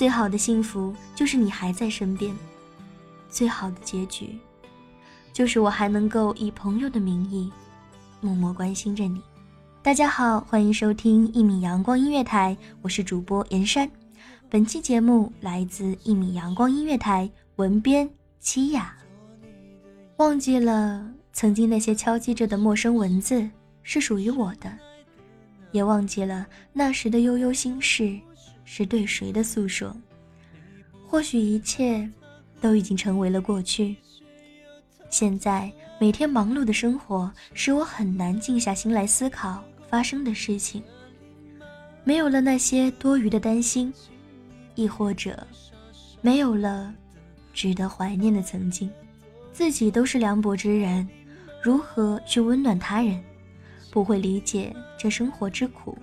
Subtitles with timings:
[0.00, 2.34] 最好的幸福就是你还在身边，
[3.28, 4.34] 最好的结局，
[5.30, 7.52] 就是我还能够以朋友的名义，
[8.22, 9.20] 默默关心着你。
[9.82, 13.90] 大家好，欢迎收听一米阳光音乐台，我是主播严山。
[14.48, 18.96] 本期节目来自一米阳光音乐台，文编七雅。
[20.16, 23.46] 忘记了曾经那些敲击着的陌生文字
[23.82, 24.72] 是属于我的，
[25.72, 28.18] 也忘记了那时的悠悠心事。
[28.64, 29.94] 是对谁的诉说？
[31.06, 32.08] 或许一切
[32.60, 33.96] 都已经成为了过去。
[35.10, 40.82] 现在每天忙碌的生活使我很难静下心来思考发生的事情。
[42.04, 43.92] 没有了那些多余的担心，
[44.74, 45.46] 亦或者
[46.20, 46.94] 没有了
[47.52, 48.90] 值得怀念的曾经。
[49.52, 51.06] 自己都是凉薄之人，
[51.62, 53.22] 如何去温暖他人？
[53.90, 55.98] 不会理解这生活之苦。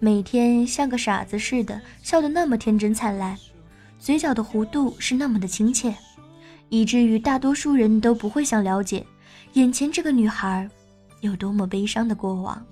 [0.00, 3.36] 每天像个傻子似的笑得那么天真灿烂，
[3.98, 5.92] 嘴角的弧度是那么的亲切，
[6.68, 9.04] 以至于大多数人都不会想了解
[9.54, 10.68] 眼前这个女孩
[11.20, 12.64] 有多么悲伤的过往。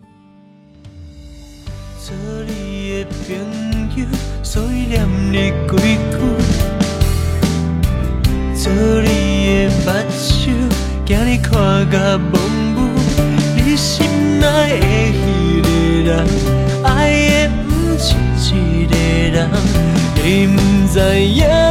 [14.42, 14.80] 爱
[16.04, 16.55] 的
[21.26, 21.65] 不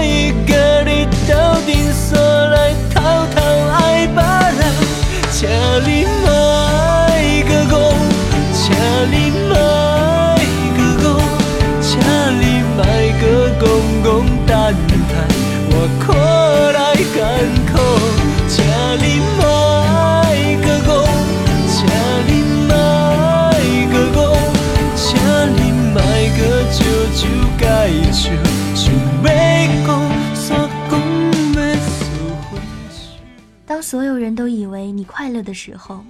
[33.65, 36.03] 当所有人都以为你快乐的时候，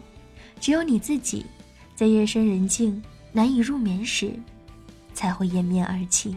[0.60, 1.46] 只有你自己
[1.96, 3.02] 在夜深人静、
[3.32, 4.32] 难以入眠时，
[5.14, 6.36] 才会掩面而泣。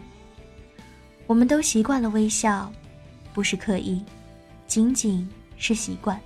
[1.27, 2.71] 我们都习惯了微笑，
[3.33, 4.01] 不是刻意，
[4.65, 5.27] 仅仅
[5.57, 6.19] 是习惯，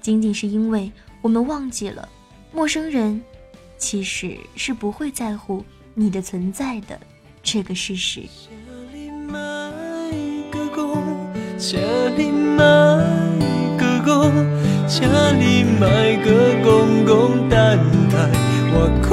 [0.00, 2.08] 仅仅是因为我们忘记了，
[2.52, 3.20] 陌生人
[3.76, 5.62] 其实是不会在乎
[5.94, 6.98] 你的存在的。
[7.42, 8.22] 这个事实。
[14.08, 14.32] 讲，
[14.88, 15.06] 请
[15.38, 15.86] 你莫
[16.24, 16.26] 搁
[16.64, 16.66] 讲
[17.04, 17.12] 讲
[17.50, 17.54] 等
[18.08, 18.16] 待，
[18.72, 19.08] 我看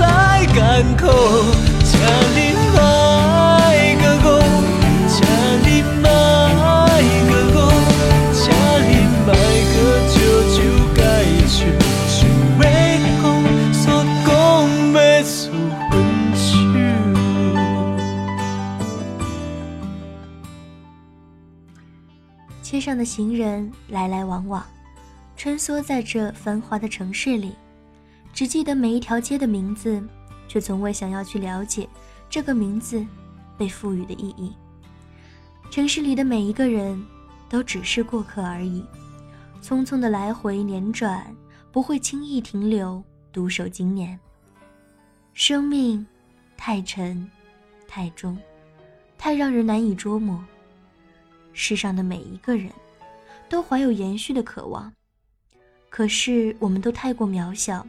[0.00, 0.56] 来艰
[0.96, 1.04] 苦，
[22.70, 24.64] 街上的行人来来往往，
[25.36, 27.56] 穿梭在这繁华的城市里，
[28.32, 30.00] 只记得每一条街的名字，
[30.46, 31.88] 却从未想要去了解
[32.28, 33.04] 这个名字
[33.58, 34.54] 被赋予的意义。
[35.68, 37.04] 城市里的每一个人
[37.48, 38.84] 都只是过客而已，
[39.60, 41.26] 匆匆的来回辗转，
[41.72, 43.02] 不会轻易停留，
[43.32, 44.16] 独守经年。
[45.34, 46.06] 生命
[46.56, 47.28] 太沉，
[47.88, 48.38] 太重，
[49.18, 50.40] 太让人难以捉摸。
[51.52, 52.70] 世上的每一个人，
[53.48, 54.92] 都怀有延续的渴望，
[55.88, 57.86] 可是我们都太过渺小，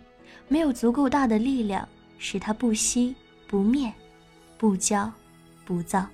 [0.47, 1.87] 没有足够大的力量
[2.17, 3.13] 使它不熄
[3.47, 3.91] 不灭，
[4.57, 5.09] 不骄
[5.65, 6.07] 不躁。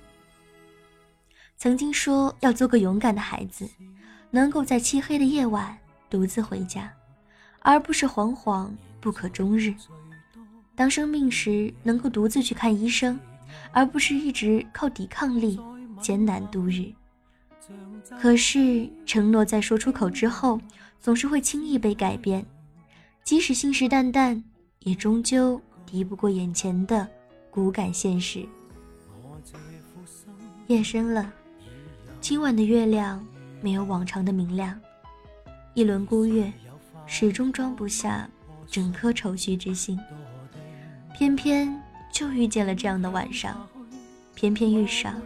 [1.56, 3.68] 曾经说要做个勇敢的孩子，
[4.30, 5.76] 能够在漆黑的夜晚
[6.08, 6.92] 独自回家，
[7.60, 9.74] 而不是惶惶不可终日。
[10.76, 13.18] 当生病时能够独自去看医生，
[13.72, 15.58] 而不是一直靠抵抗力
[16.00, 16.92] 艰难度日。
[18.20, 20.60] 可是承诺在说出口之后，
[21.00, 22.44] 总是会轻易被改变，
[23.24, 24.42] 即使信誓旦旦，
[24.80, 27.06] 也终究敌不过眼前的
[27.50, 28.46] 骨感现实。
[30.66, 31.32] 夜深了，
[32.20, 33.24] 今晚的月亮
[33.60, 34.78] 没有往常的明亮，
[35.74, 36.52] 一轮孤月
[37.06, 38.28] 始终装不下
[38.66, 39.98] 整颗愁绪之心。
[41.14, 41.74] 偏偏
[42.12, 43.66] 就遇见了这样的晚上，
[44.34, 45.20] 偏偏遇上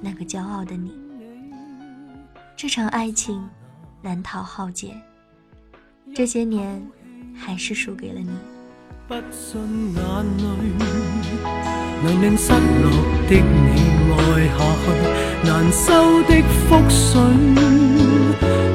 [0.00, 1.09] 那个骄傲的你。
[2.62, 3.42] 这场爱情
[4.02, 4.94] 难逃浩劫，
[6.14, 6.86] 这些年
[7.34, 8.28] 还是输给了你。
[9.08, 9.58] 不信
[9.94, 10.02] 眼
[10.36, 10.42] 泪
[12.04, 12.90] 能令失落
[13.30, 13.70] 的你
[14.12, 14.92] 爱下去，
[15.48, 16.34] 难收的
[16.68, 17.08] 覆水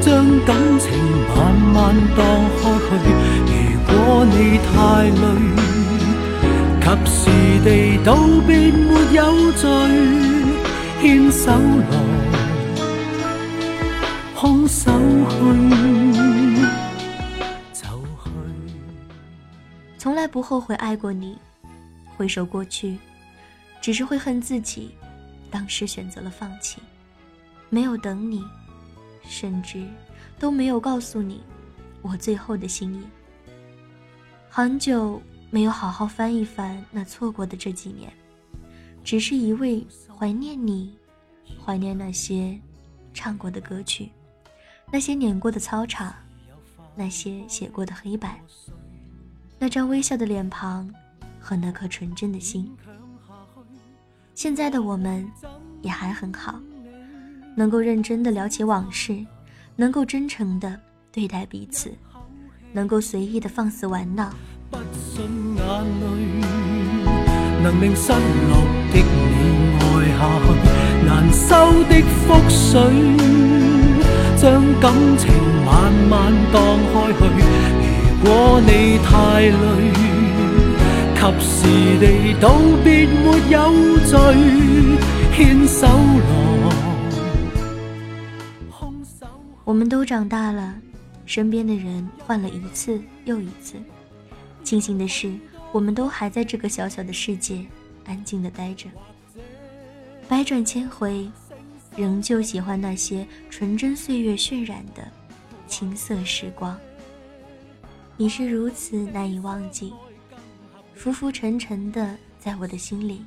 [0.02, 0.90] 将感情
[1.38, 2.26] 慢慢荡
[2.58, 2.90] 开去。
[3.54, 4.74] 如果你太
[5.22, 5.24] 累，
[6.82, 7.30] 及时
[7.64, 7.70] 地
[8.04, 8.18] 道
[8.48, 9.22] 别没有
[9.52, 9.64] 罪，
[11.04, 11.94] 牵手来，
[14.46, 14.92] 空手
[15.28, 15.36] 去。
[19.98, 21.36] 从来不后悔爱过你，
[22.16, 22.96] 回首过去，
[23.82, 24.92] 只是会恨自己，
[25.50, 26.80] 当时选择了放弃，
[27.72, 28.44] 没有等你，
[29.28, 29.84] 甚至
[30.38, 31.42] 都没有告诉你
[32.04, 33.02] 我最后的心意。
[34.48, 35.20] 很久
[35.50, 38.14] 没有好好翻一翻那错过的这几年，
[39.04, 39.84] 只是一味
[40.16, 40.96] 怀念你，
[41.66, 42.56] 怀念那些
[43.12, 44.12] 唱过的歌曲，
[44.96, 46.16] 那些碾过的操场，
[46.96, 48.38] 那些写过的黑板。
[49.60, 50.90] 那张微笑的脸庞
[51.38, 52.72] 和那颗纯真的心，
[54.36, 55.30] 现在的我们
[55.82, 56.58] 也还很好，
[57.58, 59.20] 能够认真的聊起往事，
[59.76, 60.80] 能够真诚的
[61.12, 61.94] 对待彼此，
[62.72, 64.34] 能够随意的放肆玩闹。
[64.72, 65.26] 不信
[65.58, 65.66] 眼
[66.00, 66.06] 泪
[67.62, 68.64] 能令失落
[68.94, 69.84] 的你爱
[70.18, 71.96] 下去，难收的
[72.26, 73.45] 覆水
[74.46, 75.34] 将感情
[75.66, 76.62] 慢慢荡
[76.94, 77.20] 开去。
[78.22, 79.56] 如果你太累，
[81.16, 81.66] 及时
[82.00, 82.06] 地
[82.40, 82.54] 道
[82.84, 84.14] 别没有罪，
[85.34, 85.90] 牵手来
[89.64, 90.76] 我们都长大了，
[91.26, 93.74] 身边的人换了一次又一次。
[94.64, 95.34] 庆幸的是，
[95.72, 97.66] 我们都还在这个小小的世界
[98.06, 98.86] 安静的待着。
[100.28, 101.28] 百转千回，
[101.96, 105.08] 仍旧喜欢那些纯真岁月渲染的
[105.68, 106.78] 青涩时光。
[108.18, 109.94] 你是如此难以忘记，
[110.94, 113.24] 浮浮沉沉的在我的心里。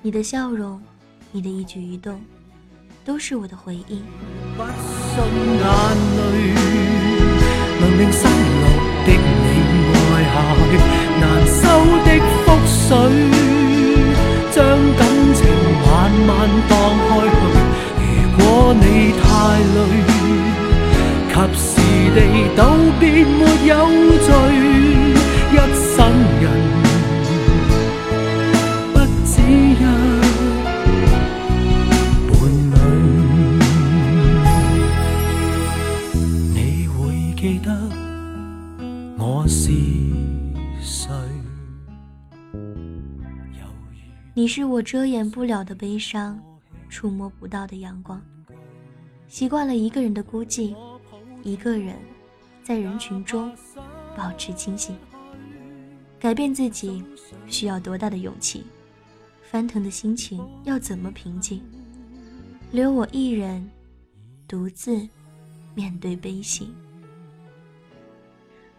[0.00, 0.82] 你的笑容，
[1.30, 2.20] 你的一举一动，
[3.04, 4.02] 都是我的回忆。
[4.56, 5.22] 不信
[5.58, 5.64] 眼
[6.16, 6.54] 泪
[7.80, 8.64] 能令失落
[9.06, 9.46] 的你
[9.94, 10.34] 爱下，
[11.20, 11.60] 难收
[12.04, 12.08] 的
[12.44, 12.90] 覆水
[22.54, 23.76] 道别没有
[24.20, 24.28] 罪，
[25.52, 25.96] 一生
[26.40, 26.44] 人
[28.92, 28.94] 不
[29.24, 29.74] 止一
[32.70, 33.30] 伴侣。
[36.52, 36.56] 你
[36.88, 36.94] 会
[37.34, 37.66] 记得
[39.18, 39.70] 我是
[40.80, 41.10] 谁？
[44.34, 46.38] 你是我遮掩不了的悲伤，
[46.88, 48.20] 触摸不到的阳光。
[49.28, 50.74] 习惯了一个人的孤寂。
[51.44, 51.96] 一个人
[52.62, 53.52] 在人群中
[54.16, 54.96] 保持清醒，
[56.20, 57.02] 改变自己
[57.48, 58.64] 需要多大的勇气？
[59.42, 61.60] 翻腾的心情要怎么平静？
[62.70, 63.70] 留我一人
[64.48, 65.06] 独自
[65.74, 66.72] 面对悲喜。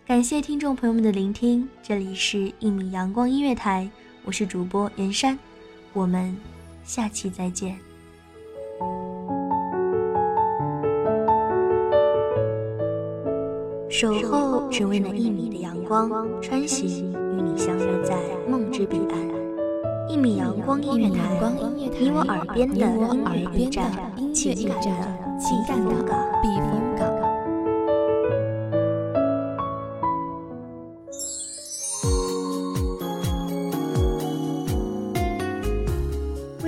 [0.06, 3.90] 感谢听众朋友们的聆听，这里是一米阳光音乐台，
[4.24, 5.38] 我是主播严山，
[5.94, 6.36] 我们
[6.84, 7.78] 下期再见。
[13.94, 16.10] 守候只为那一米的阳光，
[16.42, 18.18] 穿行与你相约在
[18.50, 20.10] 梦之彼岸。
[20.10, 21.40] 一米阳光音乐台，
[22.00, 23.92] 你我耳边的音乐驿站，
[24.34, 24.56] 情
[25.68, 25.92] 感的
[26.42, 26.83] 避风港。